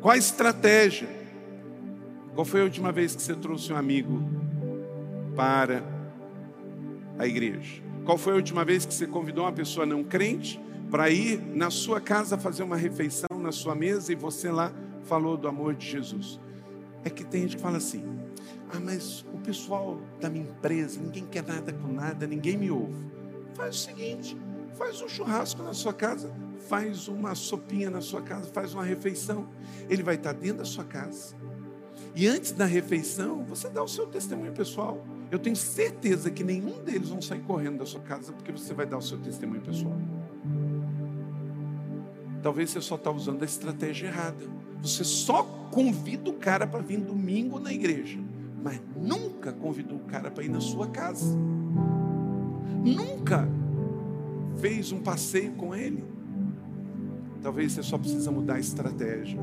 [0.00, 1.08] Qual a estratégia?
[2.34, 4.22] Qual foi a última vez que você trouxe um amigo
[5.34, 5.82] para
[7.18, 7.82] a igreja?
[8.04, 11.68] Qual foi a última vez que você convidou uma pessoa não crente para ir na
[11.68, 14.72] sua casa fazer uma refeição na sua mesa e você lá
[15.02, 16.38] falou do amor de Jesus?
[17.04, 18.04] É que tem gente que fala assim:
[18.72, 23.10] ah, mas o pessoal da minha empresa, ninguém quer nada com nada, ninguém me ouve.
[23.54, 24.36] Faz o seguinte:
[24.78, 26.32] faz um churrasco na sua casa,
[26.68, 29.48] faz uma sopinha na sua casa, faz uma refeição.
[29.90, 31.34] Ele vai estar dentro da sua casa.
[32.14, 35.04] E antes da refeição, você dá o seu testemunho pessoal.
[35.30, 38.86] Eu tenho certeza que nenhum deles vão sair correndo da sua casa porque você vai
[38.86, 39.96] dar o seu testemunho pessoal.
[42.42, 44.46] Talvez você só está usando a estratégia errada.
[44.80, 48.18] Você só convida o cara para vir domingo na igreja,
[48.62, 51.36] mas nunca convidou o cara para ir na sua casa.
[52.84, 53.48] Nunca
[54.60, 56.04] fez um passeio com ele.
[57.42, 59.38] Talvez você só precisa mudar a estratégia.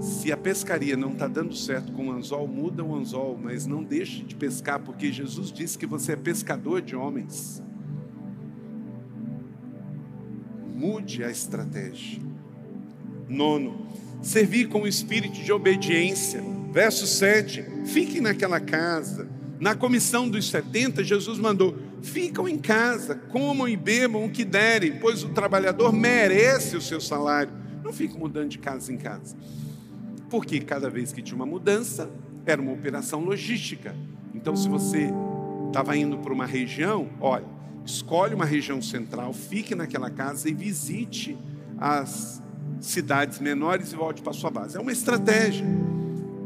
[0.00, 3.82] Se a pescaria não está dando certo com o anzol, muda o anzol, mas não
[3.82, 7.62] deixe de pescar, porque Jesus disse que você é pescador de homens.
[10.72, 12.22] Mude a estratégia.
[13.28, 13.88] Nono,
[14.22, 16.40] servir com o espírito de obediência.
[16.72, 19.28] Verso 7: fique naquela casa.
[19.58, 24.98] Na comissão dos 70, Jesus mandou: ficam em casa, comam e bebam o que derem,
[24.98, 27.52] pois o trabalhador merece o seu salário.
[27.82, 29.36] Não ficam mudando de casa em casa.
[30.30, 32.10] Porque cada vez que tinha uma mudança,
[32.44, 33.94] era uma operação logística.
[34.34, 35.10] Então, se você
[35.66, 37.46] estava indo para uma região, olha,
[37.84, 41.36] escolhe uma região central, fique naquela casa e visite
[41.78, 42.42] as
[42.80, 44.76] cidades menores e volte para sua base.
[44.76, 45.66] É uma estratégia.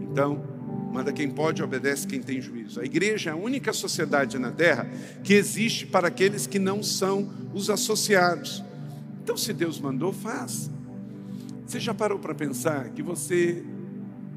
[0.00, 0.51] Então,
[0.92, 2.80] manda quem pode, obedece quem tem juízo.
[2.80, 4.86] A igreja é a única sociedade na terra
[5.24, 8.62] que existe para aqueles que não são os associados.
[9.22, 10.70] Então, se Deus mandou, faz.
[11.66, 13.64] Você já parou para pensar que você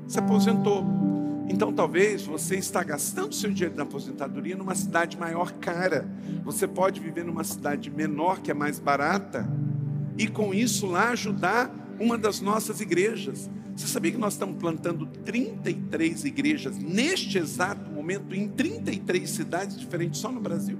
[0.07, 0.85] se aposentou?
[1.49, 6.07] Então, talvez você está gastando seu dinheiro na aposentadoria numa cidade maior cara.
[6.43, 9.47] Você pode viver numa cidade menor, que é mais barata,
[10.17, 13.49] e com isso lá ajudar uma das nossas igrejas.
[13.75, 20.21] Você sabia que nós estamos plantando 33 igrejas neste exato momento em 33 cidades diferentes
[20.21, 20.79] só no Brasil?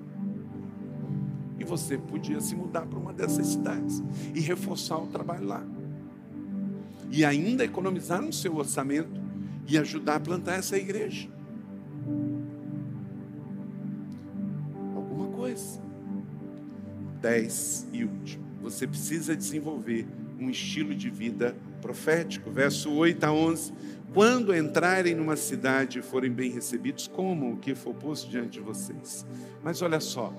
[1.59, 4.01] E você podia se mudar para uma dessas cidades
[4.33, 5.63] e reforçar o trabalho lá.
[7.11, 9.21] E ainda economizar no seu orçamento
[9.67, 11.29] e ajudar a plantar essa igreja.
[14.95, 15.81] Alguma coisa.
[17.21, 18.45] Dez e último.
[18.61, 20.07] Você precisa desenvolver
[20.39, 21.55] um estilo de vida
[21.85, 22.49] profético.
[22.49, 23.73] Verso 8 a 11.
[24.11, 28.59] Quando entrarem numa cidade e forem bem recebidos, comam o que for posto diante de
[28.61, 29.25] vocês.
[29.63, 30.33] Mas olha só,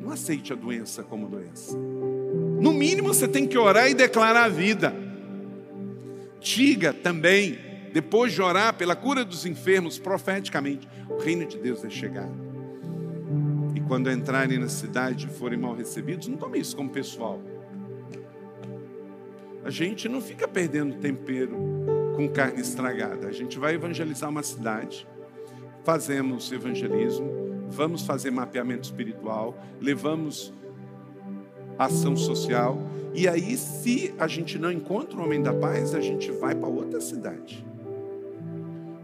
[0.00, 1.76] não aceite a doença como doença.
[1.76, 4.92] No mínimo você tem que orar e declarar a vida.
[6.40, 7.58] Diga também,
[7.92, 12.34] depois de orar pela cura dos enfermos profeticamente, o reino de Deus é chegado.
[13.74, 17.40] E quando entrarem na cidade e forem mal recebidos, não tome isso como pessoal.
[19.70, 21.56] A gente não fica perdendo tempero
[22.16, 23.28] com carne estragada.
[23.28, 25.06] A gente vai evangelizar uma cidade,
[25.84, 27.30] fazemos evangelismo,
[27.68, 30.52] vamos fazer mapeamento espiritual, levamos
[31.78, 32.78] ação social,
[33.14, 36.68] e aí, se a gente não encontra o homem da paz, a gente vai para
[36.68, 37.64] outra cidade.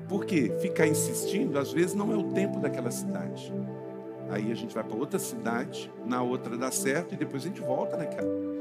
[0.08, 3.54] Porque ficar insistindo, às vezes, não é o tempo daquela cidade.
[4.28, 7.60] Aí a gente vai para outra cidade, na outra dá certo, e depois a gente
[7.60, 8.55] volta naquela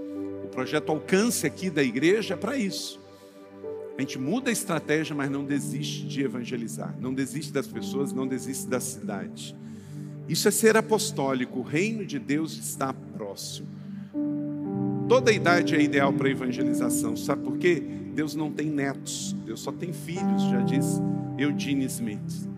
[0.55, 2.99] projeto Alcance aqui da igreja é para isso.
[3.97, 8.25] A gente muda a estratégia, mas não desiste de evangelizar, não desiste das pessoas, não
[8.25, 9.55] desiste da cidade.
[10.27, 13.67] Isso é ser apostólico, o reino de Deus está próximo.
[15.07, 17.83] Toda idade é ideal para evangelização, sabe por quê?
[18.13, 21.01] Deus não tem netos, Deus só tem filhos, já diz
[21.37, 22.49] Eugene Smith.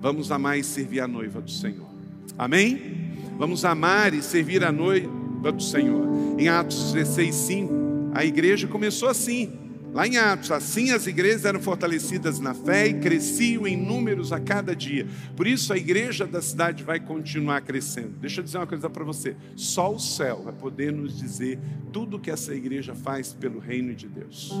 [0.00, 1.88] Vamos amar e servir a noiva do Senhor.
[2.36, 3.14] Amém?
[3.38, 6.06] Vamos amar e servir a noiva do Senhor.
[6.38, 7.74] Em Atos 16, 5,
[8.14, 9.67] a igreja começou assim.
[9.92, 14.38] Lá em Atos, assim as igrejas eram fortalecidas na fé e cresciam em números a
[14.38, 15.06] cada dia.
[15.34, 18.10] Por isso a igreja da cidade vai continuar crescendo.
[18.20, 21.58] Deixa eu dizer uma coisa para você: só o céu vai poder nos dizer
[21.90, 24.52] tudo que essa igreja faz pelo reino de Deus.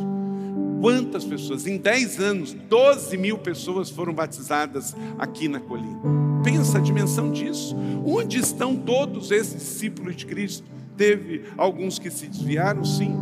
[0.80, 1.66] Quantas pessoas?
[1.66, 6.00] Em 10 anos, 12 mil pessoas foram batizadas aqui na colina.
[6.42, 7.76] Pensa a dimensão disso.
[8.06, 10.66] Onde estão todos esses discípulos de Cristo?
[10.96, 13.14] Teve alguns que se desviaram, sim,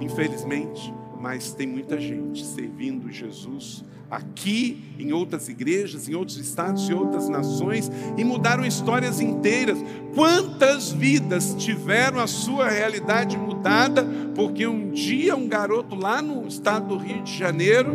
[0.00, 6.94] infelizmente mas tem muita gente servindo Jesus aqui, em outras igrejas, em outros estados e
[6.94, 9.78] outras nações, e mudaram histórias inteiras.
[10.14, 16.88] Quantas vidas tiveram a sua realidade mudada, porque um dia um garoto lá no estado
[16.88, 17.92] do Rio de Janeiro,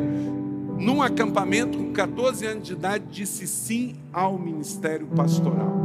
[0.78, 5.82] num acampamento com 14 anos de idade, disse sim ao ministério pastoral.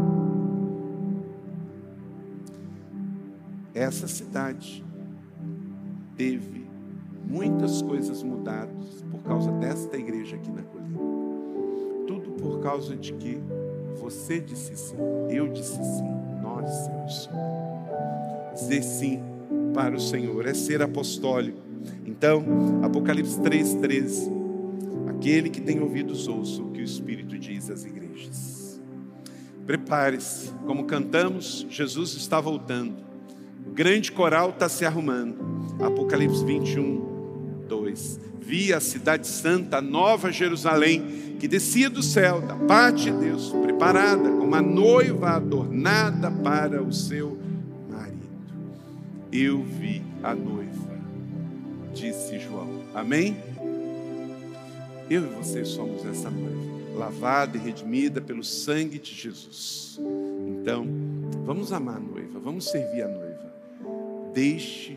[3.74, 4.84] Essa cidade
[6.16, 6.67] teve
[7.26, 10.98] muitas coisas mudadas por causa desta igreja aqui na colina.
[12.06, 13.40] Tudo por causa de que
[13.96, 14.96] você disse sim,
[15.28, 16.08] eu disse sim,
[16.42, 17.30] nós dissemos sim.
[18.54, 19.22] Dizer sim
[19.74, 21.60] para o Senhor é ser apostólico.
[22.04, 22.44] Então,
[22.82, 24.38] Apocalipse 3,13.
[25.08, 28.80] Aquele que tem ouvidos ouça o que o Espírito diz às igrejas.
[29.66, 32.96] Prepare-se, como cantamos, Jesus está voltando.
[33.66, 35.57] O grande coral está se arrumando.
[35.80, 38.20] Apocalipse 21, 2.
[38.40, 43.50] Vi a cidade santa, a nova Jerusalém, que descia do céu, da parte de Deus,
[43.50, 47.38] preparada como uma noiva adornada para o seu
[47.88, 48.26] marido.
[49.30, 50.98] Eu vi a noiva,
[51.94, 52.82] disse João.
[52.94, 53.36] Amém?
[55.08, 59.98] Eu e você somos essa noiva, lavada e redimida pelo sangue de Jesus.
[60.48, 60.86] Então,
[61.44, 63.52] vamos amar a noiva, vamos servir a noiva.
[64.34, 64.96] Deixe